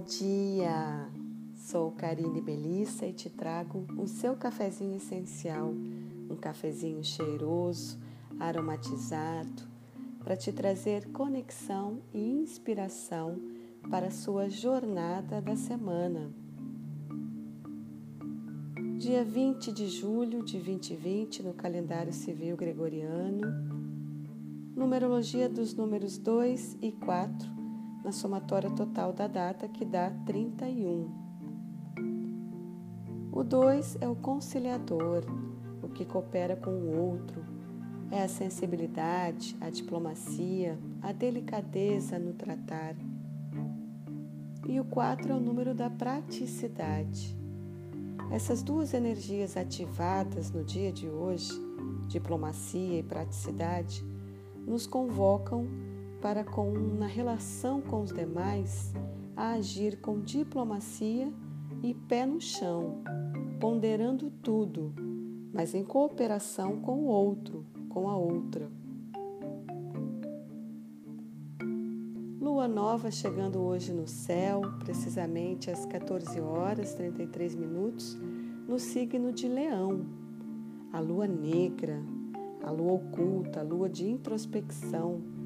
dia! 0.00 1.08
Sou 1.54 1.92
Karine 1.92 2.40
Belissa 2.40 3.06
e 3.06 3.12
te 3.12 3.28
trago 3.28 3.86
o 3.98 4.06
seu 4.06 4.34
cafezinho 4.34 4.96
essencial, 4.96 5.68
um 5.68 6.36
cafezinho 6.36 7.04
cheiroso, 7.04 7.98
aromatizado, 8.38 9.62
para 10.24 10.36
te 10.36 10.52
trazer 10.52 11.10
conexão 11.12 12.00
e 12.14 12.18
inspiração 12.18 13.38
para 13.90 14.06
a 14.06 14.10
sua 14.10 14.48
jornada 14.48 15.40
da 15.40 15.54
semana. 15.54 16.30
Dia 18.98 19.24
20 19.24 19.72
de 19.72 19.88
julho 19.88 20.42
de 20.42 20.58
2020 20.58 21.42
no 21.42 21.54
calendário 21.54 22.12
civil 22.12 22.56
gregoriano, 22.56 23.46
numerologia 24.74 25.48
dos 25.48 25.74
números 25.74 26.18
2 26.18 26.78
e 26.80 26.92
4 26.92 27.59
na 28.04 28.12
somatória 28.12 28.70
total 28.70 29.12
da 29.12 29.26
data, 29.26 29.68
que 29.68 29.84
dá 29.84 30.10
31. 30.26 31.10
O 33.32 33.44
2 33.44 33.98
é 34.00 34.08
o 34.08 34.16
conciliador, 34.16 35.24
o 35.82 35.88
que 35.88 36.04
coopera 36.04 36.56
com 36.56 36.70
o 36.70 36.98
outro. 36.98 37.44
É 38.10 38.22
a 38.22 38.28
sensibilidade, 38.28 39.56
a 39.60 39.70
diplomacia, 39.70 40.78
a 41.00 41.12
delicadeza 41.12 42.18
no 42.18 42.32
tratar. 42.32 42.96
E 44.68 44.80
o 44.80 44.84
4 44.84 45.32
é 45.32 45.34
o 45.34 45.40
número 45.40 45.74
da 45.74 45.88
praticidade. 45.88 47.38
Essas 48.30 48.62
duas 48.62 48.94
energias 48.94 49.56
ativadas 49.56 50.50
no 50.50 50.64
dia 50.64 50.92
de 50.92 51.08
hoje, 51.08 51.50
diplomacia 52.08 52.98
e 52.98 53.02
praticidade, 53.02 54.04
nos 54.66 54.86
convocam 54.86 55.66
para 56.20 56.44
com 56.44 56.72
na 56.72 57.06
relação 57.06 57.80
com 57.80 58.02
os 58.02 58.12
demais 58.12 58.92
a 59.36 59.52
agir 59.52 60.00
com 60.00 60.20
diplomacia 60.20 61.32
e 61.82 61.94
pé 61.94 62.26
no 62.26 62.40
chão, 62.40 63.02
ponderando 63.58 64.30
tudo, 64.42 64.92
mas 65.52 65.74
em 65.74 65.82
cooperação 65.82 66.80
com 66.80 67.04
o 67.04 67.06
outro, 67.06 67.64
com 67.88 68.08
a 68.08 68.16
outra. 68.16 68.70
Lua 72.38 72.68
nova 72.68 73.10
chegando 73.10 73.60
hoje 73.60 73.92
no 73.92 74.06
céu, 74.06 74.60
precisamente 74.80 75.70
às 75.70 75.86
14 75.86 76.38
horas 76.40 76.94
33 76.94 77.54
minutos, 77.54 78.18
no 78.68 78.78
signo 78.78 79.32
de 79.32 79.48
Leão. 79.48 80.04
A 80.92 81.00
lua 81.00 81.26
negra, 81.26 81.98
a 82.62 82.70
lua 82.70 82.92
oculta, 82.92 83.60
a 83.60 83.62
lua 83.62 83.88
de 83.88 84.06
introspecção, 84.06 85.39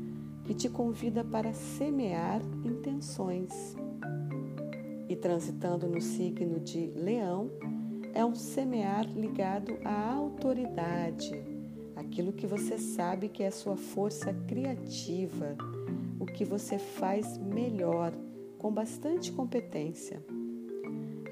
que 0.45 0.55
te 0.55 0.69
convida 0.69 1.25
para 1.25 1.53
semear 1.53 2.41
intenções. 2.65 3.75
E 5.09 5.17
transitando 5.17 5.89
no 5.89 6.01
signo 6.01 6.61
de 6.61 6.87
Leão, 6.95 7.51
é 8.13 8.25
um 8.25 8.35
semear 8.35 9.07
ligado 9.11 9.77
à 9.85 10.13
autoridade, 10.13 11.43
aquilo 11.97 12.33
que 12.33 12.47
você 12.47 12.79
sabe 12.79 13.29
que 13.29 13.43
é 13.43 13.51
sua 13.51 13.77
força 13.77 14.33
criativa, 14.47 15.57
o 16.21 16.27
que 16.27 16.45
você 16.45 16.79
faz 16.79 17.39
melhor, 17.39 18.13
com 18.59 18.71
bastante 18.71 19.33
competência. 19.33 20.25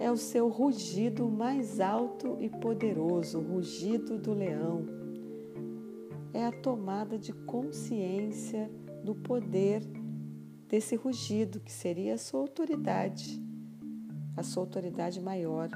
É 0.00 0.10
o 0.10 0.16
seu 0.16 0.48
rugido 0.48 1.28
mais 1.28 1.78
alto 1.78 2.36
e 2.40 2.48
poderoso, 2.48 3.38
o 3.38 3.54
rugido 3.54 4.18
do 4.18 4.34
leão. 4.34 4.84
É 6.34 6.44
a 6.44 6.52
tomada 6.52 7.16
de 7.18 7.32
consciência 7.32 8.68
do 9.02 9.14
poder 9.14 9.82
desse 10.68 10.96
rugido, 10.96 11.60
que 11.60 11.70
seria 11.70 12.14
a 12.14 12.18
sua 12.18 12.40
autoridade, 12.40 13.42
a 14.36 14.42
sua 14.42 14.62
autoridade 14.62 15.20
maior. 15.20 15.68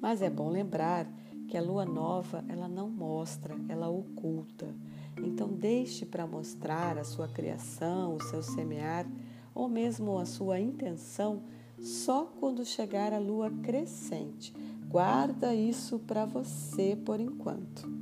Mas 0.00 0.20
é 0.20 0.28
bom 0.28 0.48
lembrar 0.48 1.06
que 1.46 1.56
a 1.56 1.62
lua 1.62 1.84
nova, 1.84 2.44
ela 2.48 2.66
não 2.66 2.90
mostra, 2.90 3.54
ela 3.68 3.88
oculta. 3.88 4.74
Então 5.22 5.48
deixe 5.48 6.04
para 6.04 6.26
mostrar 6.26 6.98
a 6.98 7.04
sua 7.04 7.28
criação, 7.28 8.16
o 8.16 8.22
seu 8.22 8.42
semear, 8.42 9.06
ou 9.54 9.68
mesmo 9.68 10.18
a 10.18 10.24
sua 10.24 10.58
intenção 10.58 11.44
só 11.78 12.24
quando 12.40 12.64
chegar 12.64 13.12
a 13.12 13.18
lua 13.18 13.50
crescente. 13.62 14.52
Guarda 14.88 15.54
isso 15.54 15.98
para 16.00 16.24
você 16.24 16.96
por 16.96 17.20
enquanto 17.20 18.01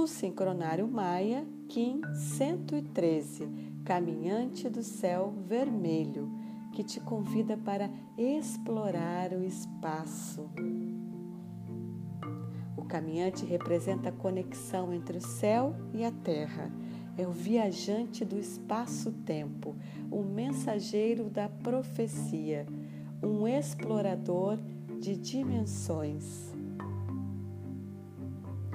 no 0.00 0.08
sincronário 0.08 0.88
Maia, 0.88 1.46
Kim 1.68 2.00
113, 2.14 3.46
Caminhante 3.84 4.66
do 4.66 4.82
Céu 4.82 5.34
Vermelho, 5.46 6.26
que 6.72 6.82
te 6.82 6.98
convida 6.98 7.54
para 7.54 7.90
explorar 8.16 9.30
o 9.34 9.44
espaço. 9.44 10.48
O 12.78 12.82
caminhante 12.86 13.44
representa 13.44 14.08
a 14.08 14.12
conexão 14.12 14.90
entre 14.90 15.18
o 15.18 15.20
céu 15.20 15.76
e 15.92 16.02
a 16.02 16.10
terra. 16.10 16.72
É 17.18 17.26
o 17.26 17.32
viajante 17.32 18.24
do 18.24 18.38
espaço-tempo, 18.38 19.76
o 20.10 20.22
mensageiro 20.22 21.28
da 21.28 21.46
profecia, 21.46 22.66
um 23.22 23.46
explorador 23.46 24.58
de 24.98 25.14
dimensões. 25.14 26.49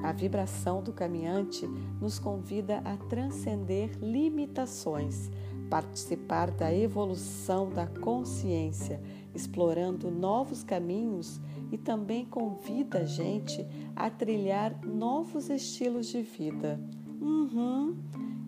A 0.05 0.11
vibração 0.11 0.83
do 0.83 0.93
caminhante 0.93 1.67
nos 1.99 2.19
convida 2.19 2.77
a 2.85 2.95
transcender 2.95 3.97
limitações, 3.99 5.31
participar 5.67 6.51
da 6.51 6.71
evolução 6.71 7.71
da 7.71 7.87
consciência, 7.87 9.01
explorando 9.33 10.11
novos 10.11 10.63
caminhos 10.63 11.41
e 11.71 11.77
também 11.79 12.23
convida 12.23 12.99
a 12.99 13.03
gente 13.03 13.65
a 13.95 14.07
trilhar 14.11 14.79
novos 14.85 15.49
estilos 15.49 16.05
de 16.05 16.21
vida. 16.21 16.79
Uhum. 17.19 17.95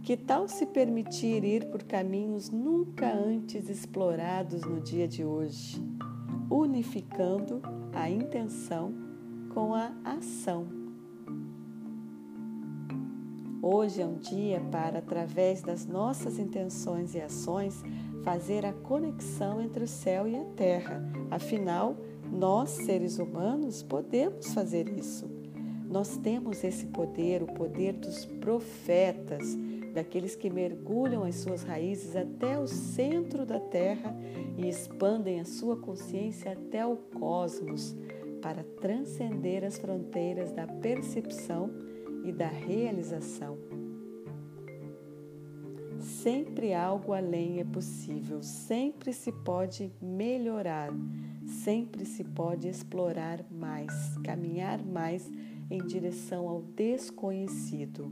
Que 0.03 0.15
tal 0.15 0.47
se 0.47 0.63
permitir 0.67 1.43
ir 1.43 1.71
por 1.71 1.81
caminhos 1.81 2.51
nunca 2.51 3.11
antes 3.11 3.67
explorados 3.67 4.61
no 4.61 4.79
dia 4.79 5.07
de 5.07 5.25
hoje, 5.25 5.83
unificando 6.51 7.63
a 7.91 8.07
intenção 8.07 8.93
com 9.55 9.73
a 9.73 9.91
ação? 10.05 10.76
Hoje 13.69 14.01
é 14.01 14.05
um 14.05 14.15
dia 14.15 14.61
para, 14.71 14.99
através 14.99 15.61
das 15.61 15.85
nossas 15.85 16.39
intenções 16.39 17.13
e 17.13 17.19
ações, 17.19 17.83
fazer 18.23 18.65
a 18.65 18.71
conexão 18.71 19.61
entre 19.61 19.83
o 19.83 19.87
céu 19.89 20.25
e 20.25 20.37
a 20.37 20.43
terra. 20.55 21.03
Afinal, 21.29 21.97
nós, 22.31 22.69
seres 22.69 23.19
humanos, 23.19 23.83
podemos 23.83 24.53
fazer 24.53 24.87
isso. 24.87 25.29
Nós 25.85 26.15
temos 26.15 26.63
esse 26.63 26.85
poder, 26.85 27.43
o 27.43 27.47
poder 27.47 27.91
dos 27.91 28.23
profetas, 28.23 29.57
daqueles 29.93 30.33
que 30.33 30.49
mergulham 30.49 31.25
as 31.25 31.35
suas 31.35 31.63
raízes 31.63 32.15
até 32.15 32.57
o 32.57 32.67
centro 32.67 33.45
da 33.45 33.59
terra 33.59 34.15
e 34.57 34.69
expandem 34.69 35.41
a 35.41 35.45
sua 35.45 35.75
consciência 35.75 36.53
até 36.53 36.85
o 36.85 36.95
cosmos 36.95 37.93
para 38.41 38.63
transcender 38.79 39.65
as 39.65 39.77
fronteiras 39.77 40.53
da 40.53 40.65
percepção 40.65 41.86
e 42.27 42.31
da 42.33 42.47
realização. 42.47 43.57
Sempre 45.97 46.73
algo 46.73 47.13
além 47.13 47.59
é 47.59 47.63
possível, 47.63 48.41
sempre 48.43 49.13
se 49.13 49.31
pode 49.31 49.91
melhorar, 50.01 50.89
sempre 51.45 52.05
se 52.05 52.23
pode 52.23 52.67
explorar 52.67 53.45
mais, 53.49 54.17
caminhar 54.23 54.83
mais 54.83 55.31
em 55.71 55.79
direção 55.85 56.47
ao 56.47 56.61
desconhecido. 56.61 58.11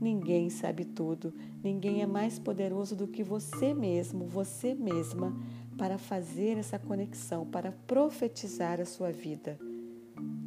Ninguém 0.00 0.50
sabe 0.50 0.84
tudo, 0.84 1.32
ninguém 1.62 2.02
é 2.02 2.06
mais 2.06 2.38
poderoso 2.38 2.94
do 2.94 3.06
que 3.06 3.22
você 3.22 3.72
mesmo, 3.72 4.26
você 4.26 4.74
mesma, 4.74 5.34
para 5.78 5.96
fazer 5.96 6.58
essa 6.58 6.78
conexão, 6.78 7.46
para 7.46 7.72
profetizar 7.72 8.80
a 8.80 8.84
sua 8.84 9.10
vida. 9.10 9.58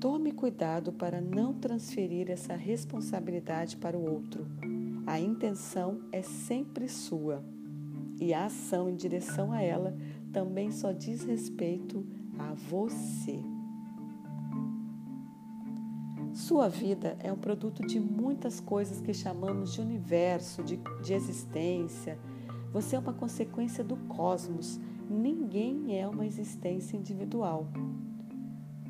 Tome 0.06 0.32
cuidado 0.32 0.94
para 0.94 1.20
não 1.20 1.52
transferir 1.52 2.30
essa 2.30 2.56
responsabilidade 2.56 3.76
para 3.76 3.98
o 3.98 4.08
outro. 4.08 4.46
A 5.04 5.20
intenção 5.20 6.00
é 6.12 6.22
sempre 6.22 6.88
sua 6.88 7.44
e 8.22 8.32
a 8.32 8.46
ação 8.46 8.88
em 8.88 8.96
direção 8.96 9.52
a 9.52 9.64
ela 9.64 9.98
também 10.32 10.72
só 10.72 10.92
diz 10.92 11.24
respeito 11.24 12.06
a 12.38 12.54
você. 12.54 13.44
Sua 16.32 16.70
vida 16.70 17.18
é 17.20 17.34
um 17.34 17.40
produto 17.40 17.84
de 17.84 18.00
muitas 18.00 18.60
coisas 18.60 19.02
que 19.02 19.12
chamamos 19.12 19.74
de 19.74 19.82
universo, 19.82 20.62
de, 20.62 20.80
de 21.02 21.16
existência. 21.16 22.20
Você 22.72 22.96
é 22.96 23.00
uma 23.00 23.14
consequência 23.14 23.84
do 23.84 23.98
cosmos. 23.98 24.80
Ninguém 25.10 26.00
é 26.00 26.08
uma 26.08 26.28
existência 26.28 26.96
individual. 26.96 27.68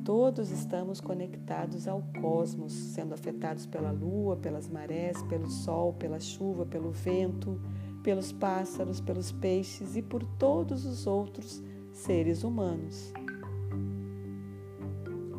Todos 0.05 0.51
estamos 0.51 1.01
conectados 1.01 1.87
ao 1.87 2.03
cosmos, 2.21 2.71
sendo 2.71 3.15
afetados 3.15 3.65
pela 3.65 3.91
lua, 3.91 4.37
pelas 4.37 4.69
marés, 4.69 5.19
pelo 5.23 5.49
sol, 5.49 5.93
pela 5.93 6.19
chuva, 6.19 6.63
pelo 6.63 6.91
vento, 6.91 7.59
pelos 8.03 8.31
pássaros, 8.31 9.01
pelos 9.01 9.31
peixes 9.31 9.95
e 9.95 10.03
por 10.03 10.23
todos 10.37 10.85
os 10.85 11.07
outros 11.07 11.61
seres 11.91 12.43
humanos. 12.43 13.11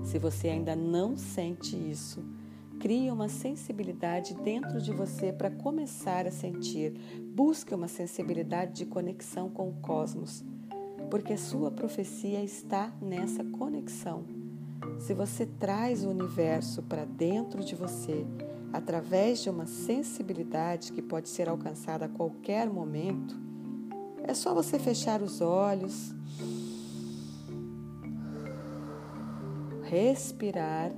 Se 0.03 0.19
você 0.19 0.49
ainda 0.49 0.75
não 0.75 1.17
sente 1.17 1.77
isso, 1.77 2.25
crie 2.81 3.09
uma 3.13 3.29
sensibilidade 3.29 4.35
dentro 4.35 4.83
de 4.83 4.93
você 4.93 5.33
para 5.33 5.51
começar 5.51 6.27
a 6.27 6.33
sentir. 6.33 6.93
Busque 7.37 7.73
uma 7.73 7.87
sensibilidade 7.87 8.73
de 8.73 8.87
conexão 8.87 9.49
com 9.49 9.69
o 9.69 9.75
cosmos, 9.75 10.45
porque 11.09 11.37
sua 11.37 11.71
profecia 11.71 12.43
está 12.43 12.93
nessa 13.01 13.45
conexão. 13.45 14.36
Se 14.99 15.15
você 15.15 15.47
traz 15.47 16.05
o 16.05 16.11
universo 16.11 16.83
para 16.83 17.05
dentro 17.05 17.65
de 17.65 17.75
você, 17.75 18.27
através 18.73 19.43
de 19.43 19.51
uma 19.51 19.67
sensibilidade 19.67 20.93
que 20.93 21.01
pode 21.01 21.29
ser 21.29 21.49
alcançada 21.49 22.07
a 22.07 22.09
qualquer 22.09 22.69
momento, 22.69 23.37
é 24.25 24.35
só 24.35 24.53
você 24.53 24.79
fechar 24.79 25.23
os 25.23 25.41
olhos, 25.41 26.13
respirar 29.85 30.91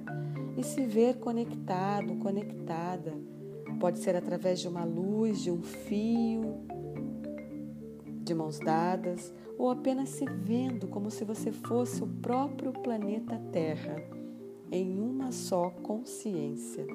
e 0.56 0.64
se 0.64 0.86
ver 0.86 1.18
conectado, 1.18 2.16
conectada. 2.16 3.14
Pode 3.78 3.98
ser 3.98 4.16
através 4.16 4.58
de 4.60 4.66
uma 4.66 4.84
luz, 4.84 5.42
de 5.42 5.50
um 5.50 5.62
fio, 5.62 6.54
de 8.28 8.34
mãos 8.34 8.58
dadas, 8.58 9.32
ou 9.56 9.70
apenas 9.70 10.10
se 10.10 10.26
vendo 10.26 10.86
como 10.86 11.10
se 11.10 11.24
você 11.24 11.50
fosse 11.50 12.04
o 12.04 12.06
próprio 12.06 12.72
planeta 12.74 13.40
Terra, 13.50 13.96
em 14.70 15.00
uma 15.00 15.32
só 15.32 15.70
consciência. 15.70 16.86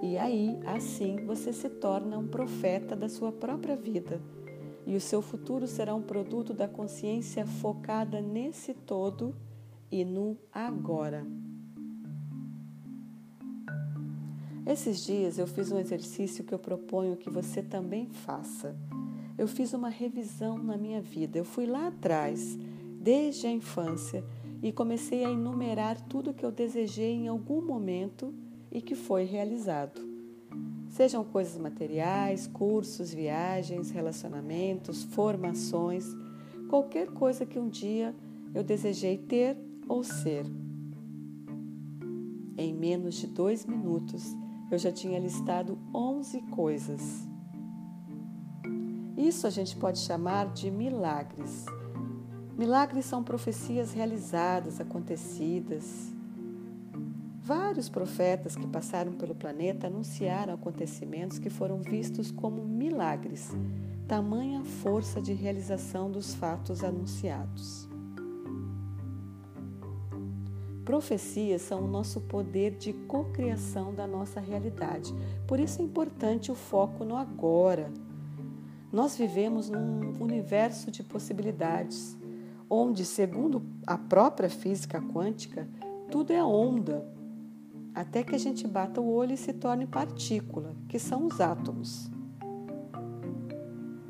E 0.00 0.16
aí, 0.16 0.56
assim, 0.64 1.16
você 1.26 1.52
se 1.52 1.68
torna 1.68 2.16
um 2.16 2.28
profeta 2.28 2.94
da 2.94 3.08
sua 3.08 3.32
própria 3.32 3.74
vida. 3.74 4.20
E 4.86 4.94
o 4.94 5.00
seu 5.00 5.20
futuro 5.20 5.66
será 5.66 5.92
um 5.92 6.02
produto 6.02 6.54
da 6.54 6.68
consciência 6.68 7.44
focada 7.44 8.20
nesse 8.20 8.72
todo 8.72 9.34
e 9.90 10.04
no 10.04 10.36
agora. 10.52 11.26
Esses 14.66 15.06
dias 15.06 15.38
eu 15.38 15.46
fiz 15.46 15.70
um 15.70 15.78
exercício 15.78 16.42
que 16.42 16.52
eu 16.52 16.58
proponho 16.58 17.16
que 17.16 17.30
você 17.30 17.62
também 17.62 18.08
faça. 18.08 18.76
Eu 19.38 19.46
fiz 19.46 19.72
uma 19.72 19.88
revisão 19.88 20.58
na 20.58 20.76
minha 20.76 21.00
vida. 21.00 21.38
Eu 21.38 21.44
fui 21.44 21.66
lá 21.66 21.86
atrás, 21.86 22.58
desde 23.00 23.46
a 23.46 23.50
infância, 23.52 24.24
e 24.60 24.72
comecei 24.72 25.24
a 25.24 25.30
enumerar 25.30 26.00
tudo 26.08 26.34
que 26.34 26.44
eu 26.44 26.50
desejei 26.50 27.12
em 27.12 27.28
algum 27.28 27.62
momento 27.62 28.34
e 28.72 28.80
que 28.82 28.96
foi 28.96 29.22
realizado. 29.22 30.00
Sejam 30.90 31.22
coisas 31.22 31.56
materiais, 31.56 32.48
cursos, 32.48 33.14
viagens, 33.14 33.90
relacionamentos, 33.90 35.04
formações, 35.04 36.06
qualquer 36.68 37.06
coisa 37.12 37.46
que 37.46 37.58
um 37.58 37.68
dia 37.68 38.12
eu 38.52 38.64
desejei 38.64 39.16
ter 39.16 39.56
ou 39.86 40.02
ser. 40.02 40.44
Em 42.58 42.74
menos 42.74 43.14
de 43.14 43.28
dois 43.28 43.64
minutos, 43.64 44.34
eu 44.70 44.78
já 44.78 44.90
tinha 44.90 45.18
listado 45.18 45.78
11 45.94 46.42
coisas. 46.42 47.26
Isso 49.16 49.46
a 49.46 49.50
gente 49.50 49.76
pode 49.76 49.98
chamar 49.98 50.52
de 50.52 50.70
milagres. 50.70 51.64
Milagres 52.56 53.06
são 53.06 53.22
profecias 53.22 53.92
realizadas, 53.92 54.80
acontecidas. 54.80 56.12
Vários 57.42 57.88
profetas 57.88 58.56
que 58.56 58.66
passaram 58.66 59.12
pelo 59.12 59.34
planeta 59.34 59.86
anunciaram 59.86 60.54
acontecimentos 60.54 61.38
que 61.38 61.48
foram 61.48 61.80
vistos 61.80 62.32
como 62.32 62.64
milagres, 62.64 63.52
tamanha 64.08 64.64
força 64.64 65.20
de 65.20 65.32
realização 65.32 66.10
dos 66.10 66.34
fatos 66.34 66.82
anunciados. 66.82 67.88
Profecias 70.86 71.62
são 71.62 71.82
o 71.82 71.88
nosso 71.88 72.20
poder 72.20 72.76
de 72.76 72.92
cocriação 72.92 73.92
da 73.92 74.06
nossa 74.06 74.38
realidade. 74.38 75.12
Por 75.44 75.58
isso 75.58 75.82
é 75.82 75.84
importante 75.84 76.52
o 76.52 76.54
foco 76.54 77.04
no 77.04 77.16
agora. 77.16 77.92
Nós 78.92 79.16
vivemos 79.16 79.68
num 79.68 80.12
universo 80.22 80.88
de 80.92 81.02
possibilidades, 81.02 82.16
onde, 82.70 83.04
segundo 83.04 83.64
a 83.84 83.98
própria 83.98 84.48
física 84.48 85.02
quântica, 85.02 85.68
tudo 86.08 86.32
é 86.32 86.42
onda, 86.42 87.04
até 87.92 88.22
que 88.22 88.36
a 88.36 88.38
gente 88.38 88.64
bata 88.68 89.00
o 89.00 89.12
olho 89.12 89.32
e 89.32 89.36
se 89.36 89.52
torne 89.52 89.88
partícula, 89.88 90.72
que 90.88 91.00
são 91.00 91.26
os 91.26 91.40
átomos. 91.40 92.08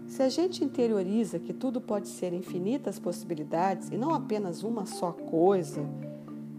Se 0.07 0.23
a 0.23 0.29
gente 0.29 0.63
interioriza 0.63 1.39
que 1.39 1.55
tudo 1.55 1.81
pode 1.81 2.09
ser 2.09 2.35
infinitas 2.35 2.99
possibilidades 2.99 3.89
e 3.91 3.97
não 3.97 4.13
apenas 4.13 4.63
uma 4.63 4.85
só 4.85 5.11
coisa, 5.11 5.83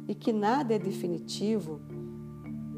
e 0.08 0.16
que 0.16 0.32
nada 0.32 0.74
é 0.74 0.80
definitivo, 0.80 1.82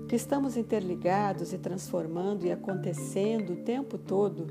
que 0.08 0.16
estamos 0.16 0.58
interligados 0.58 1.54
e 1.54 1.58
transformando 1.58 2.46
e 2.46 2.52
acontecendo 2.52 3.54
o 3.54 3.64
tempo 3.64 3.98
todo, 3.98 4.48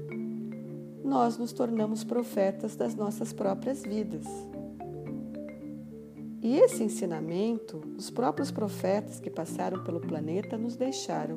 nós 1.02 1.36
nos 1.36 1.52
tornamos 1.52 2.04
profetas 2.04 2.76
das 2.76 2.94
nossas 2.94 3.32
próprias 3.32 3.82
vidas. 3.82 4.26
E 6.40 6.56
esse 6.56 6.84
ensinamento, 6.84 7.82
os 7.96 8.10
próprios 8.10 8.50
profetas 8.50 9.18
que 9.18 9.28
passaram 9.28 9.82
pelo 9.82 10.00
planeta 10.00 10.56
nos 10.56 10.76
deixaram. 10.76 11.36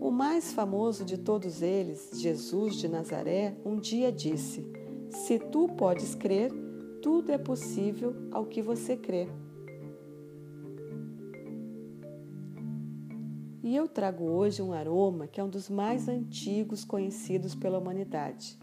O 0.00 0.12
mais 0.12 0.52
famoso 0.52 1.04
de 1.04 1.18
todos 1.18 1.62
eles, 1.62 2.10
Jesus 2.14 2.76
de 2.76 2.86
Nazaré, 2.86 3.56
um 3.64 3.76
dia 3.76 4.12
disse: 4.12 4.64
Se 5.10 5.38
tu 5.38 5.68
podes 5.68 6.14
crer, 6.14 6.52
tudo 7.02 7.32
é 7.32 7.38
possível 7.38 8.14
ao 8.30 8.46
que 8.46 8.62
você 8.62 8.96
crê. 8.96 9.28
E 13.66 13.74
eu 13.74 13.88
trago 13.88 14.22
hoje 14.22 14.62
um 14.62 14.72
aroma 14.72 15.26
que 15.26 15.40
é 15.40 15.44
um 15.44 15.48
dos 15.48 15.68
mais 15.68 16.06
antigos 16.08 16.84
conhecidos 16.84 17.52
pela 17.52 17.80
humanidade: 17.80 18.56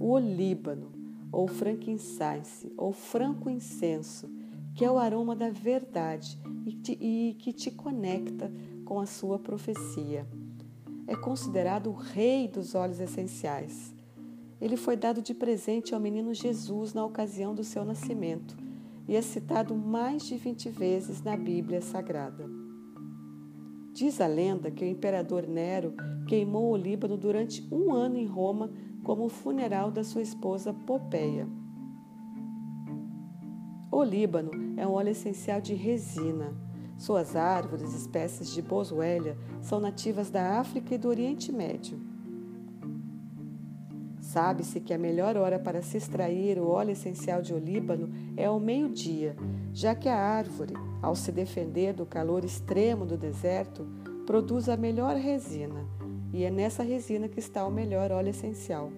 o 0.00 0.08
olíbano, 0.08 0.90
ou 1.30 1.46
frankincense, 1.46 2.72
ou 2.76 2.92
franco 2.92 3.48
incenso, 3.48 4.28
que 4.74 4.84
é 4.84 4.90
o 4.90 4.98
aroma 4.98 5.36
da 5.36 5.50
verdade 5.50 6.36
e, 6.66 6.72
te, 6.72 6.98
e 7.00 7.36
que 7.38 7.52
te 7.52 7.70
conecta 7.70 8.50
com 8.84 8.98
a 8.98 9.06
sua 9.06 9.38
profecia. 9.38 10.26
É 11.06 11.14
considerado 11.14 11.90
o 11.90 11.94
rei 11.94 12.48
dos 12.48 12.74
óleos 12.74 12.98
essenciais. 12.98 13.94
Ele 14.60 14.76
foi 14.76 14.96
dado 14.96 15.22
de 15.22 15.32
presente 15.32 15.94
ao 15.94 16.00
menino 16.00 16.34
Jesus 16.34 16.92
na 16.92 17.04
ocasião 17.04 17.54
do 17.54 17.62
seu 17.62 17.84
nascimento 17.84 18.56
e 19.06 19.14
é 19.14 19.22
citado 19.22 19.76
mais 19.76 20.26
de 20.26 20.36
20 20.36 20.70
vezes 20.70 21.22
na 21.22 21.36
Bíblia 21.36 21.80
Sagrada. 21.80 22.63
Diz 23.94 24.20
a 24.20 24.26
lenda 24.26 24.72
que 24.72 24.84
o 24.84 24.88
imperador 24.88 25.46
Nero 25.46 25.94
queimou 26.26 26.72
o 26.72 26.76
Líbano 26.76 27.16
durante 27.16 27.64
um 27.72 27.92
ano 27.92 28.16
em 28.16 28.26
Roma 28.26 28.72
como 29.04 29.28
funeral 29.28 29.88
da 29.88 30.02
sua 30.02 30.20
esposa 30.20 30.74
Popeia. 30.74 31.46
O 33.92 34.02
Líbano 34.02 34.50
é 34.76 34.84
um 34.84 34.90
óleo 34.90 35.10
essencial 35.10 35.60
de 35.60 35.74
resina. 35.74 36.52
Suas 36.98 37.36
árvores, 37.36 37.94
espécies 37.94 38.50
de 38.50 38.60
boswellia, 38.60 39.38
são 39.62 39.78
nativas 39.78 40.28
da 40.28 40.58
África 40.58 40.96
e 40.96 40.98
do 40.98 41.08
Oriente 41.08 41.52
Médio. 41.52 42.13
Sabe-se 44.34 44.80
que 44.80 44.92
a 44.92 44.98
melhor 44.98 45.36
hora 45.36 45.60
para 45.60 45.80
se 45.80 45.96
extrair 45.96 46.58
o 46.58 46.66
óleo 46.66 46.90
essencial 46.90 47.40
de 47.40 47.54
olíbano 47.54 48.12
é 48.36 48.46
ao 48.46 48.58
meio-dia, 48.58 49.36
já 49.72 49.94
que 49.94 50.08
a 50.08 50.18
árvore, 50.18 50.74
ao 51.00 51.14
se 51.14 51.30
defender 51.30 51.92
do 51.92 52.04
calor 52.04 52.44
extremo 52.44 53.06
do 53.06 53.16
deserto, 53.16 53.86
produz 54.26 54.68
a 54.68 54.76
melhor 54.76 55.14
resina, 55.14 55.86
e 56.32 56.42
é 56.42 56.50
nessa 56.50 56.82
resina 56.82 57.28
que 57.28 57.38
está 57.38 57.64
o 57.64 57.70
melhor 57.70 58.10
óleo 58.10 58.30
essencial. 58.30 58.90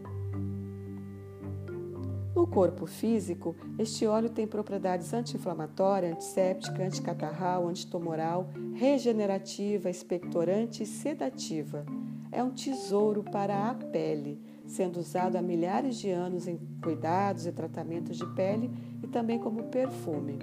No 2.34 2.46
corpo 2.46 2.86
físico, 2.86 3.54
este 3.78 4.06
óleo 4.06 4.30
tem 4.30 4.46
propriedades 4.46 5.12
anti-inflamatória, 5.12 6.12
antisséptica, 6.12 6.82
anticatarral, 6.82 7.68
antitumoral, 7.68 8.48
regenerativa, 8.72 9.90
expectorante 9.90 10.82
e 10.82 10.86
sedativa. 10.86 11.84
É 12.32 12.42
um 12.42 12.52
tesouro 12.52 13.22
para 13.22 13.68
a 13.68 13.74
pele 13.74 14.55
sendo 14.66 14.98
usado 14.98 15.36
há 15.36 15.42
milhares 15.42 15.96
de 15.96 16.10
anos 16.10 16.46
em 16.48 16.58
cuidados 16.82 17.46
e 17.46 17.52
tratamentos 17.52 18.16
de 18.16 18.26
pele 18.34 18.70
e 19.02 19.06
também 19.06 19.38
como 19.38 19.64
perfume. 19.64 20.38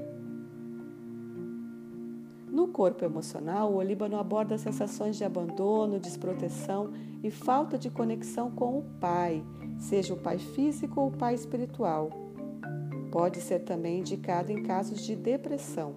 No 2.53 2.67
corpo 2.67 3.03
emocional, 3.03 3.71
o 3.71 3.77
olíbano 3.77 4.15
aborda 4.15 4.59
sensações 4.59 5.17
de 5.17 5.23
abandono, 5.23 5.99
desproteção 5.99 6.91
e 7.23 7.31
falta 7.31 7.79
de 7.79 7.89
conexão 7.89 8.51
com 8.51 8.77
o 8.77 8.83
pai, 8.99 9.43
seja 9.79 10.13
o 10.13 10.17
pai 10.17 10.37
físico 10.37 11.01
ou 11.01 11.07
o 11.07 11.11
pai 11.11 11.33
espiritual. 11.33 12.11
Pode 13.11 13.41
ser 13.41 13.61
também 13.61 13.99
indicado 13.99 14.51
em 14.51 14.61
casos 14.61 15.01
de 15.01 15.15
depressão. 15.15 15.95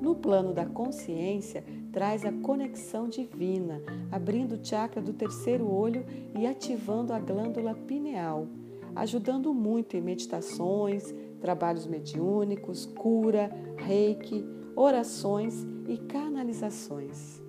No 0.00 0.14
plano 0.14 0.54
da 0.54 0.64
consciência, 0.64 1.64
traz 1.92 2.24
a 2.24 2.32
conexão 2.32 3.08
divina, 3.08 3.80
abrindo 4.10 4.54
o 4.54 4.64
chakra 4.64 5.00
do 5.00 5.12
terceiro 5.12 5.70
olho 5.70 6.04
e 6.38 6.46
ativando 6.46 7.12
a 7.12 7.18
glândula 7.18 7.74
pineal, 7.74 8.46
ajudando 8.94 9.52
muito 9.54 9.96
em 9.96 10.00
meditações, 10.00 11.14
trabalhos 11.40 11.86
mediúnicos, 11.86 12.86
cura, 12.86 13.50
reiki, 13.76 14.44
orações 14.74 15.66
e 15.86 15.96
canalizações. 15.98 17.42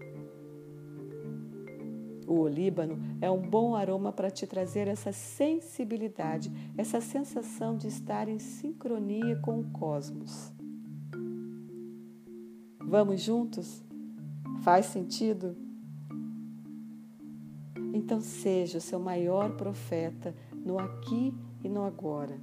O 2.28 2.42
olíbano 2.42 3.00
é 3.20 3.30
um 3.30 3.42
bom 3.42 3.74
aroma 3.74 4.12
para 4.12 4.30
te 4.30 4.46
trazer 4.46 4.88
essa 4.88 5.12
sensibilidade, 5.12 6.52
essa 6.78 7.02
sensação 7.02 7.76
de 7.76 7.88
estar 7.88 8.28
em 8.30 8.38
sincronia 8.38 9.36
com 9.38 9.60
o 9.60 9.72
cosmos. 9.72 10.54
Vamos 12.80 13.22
juntos? 13.22 13.84
Faz 14.62 14.88
sentido? 14.88 15.56
Então 17.94 18.20
seja 18.20 18.78
o 18.78 18.82
seu 18.82 19.00
maior 19.00 19.56
profeta 19.56 20.36
no 20.54 20.78
aqui 20.78 21.34
e 21.64 21.70
no 21.70 21.84
agora. 21.84 22.40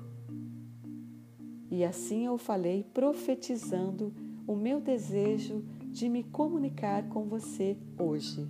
E 1.70 1.85
assim 1.85 2.25
eu 2.26 2.38
falei 2.38 2.85
profetizando 2.85 4.14
o 4.46 4.54
meu 4.54 4.80
desejo 4.80 5.64
de 5.90 6.08
me 6.08 6.23
comunicar 6.23 7.08
com 7.08 7.25
você 7.25 7.76
hoje. 7.99 8.49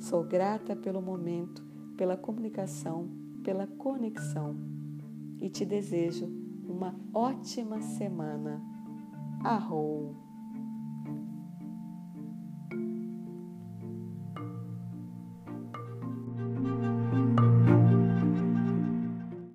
Sou 0.00 0.24
grata 0.24 0.74
pelo 0.74 1.02
momento, 1.02 1.62
pela 1.96 2.16
comunicação, 2.16 3.08
pela 3.42 3.66
conexão 3.66 4.56
e 5.40 5.50
te 5.50 5.64
desejo 5.64 6.26
uma 6.66 6.94
ótima 7.12 7.80
semana. 7.82 8.62
Arrou! 9.42 10.21